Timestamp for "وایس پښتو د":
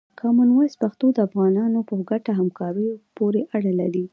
0.53-1.17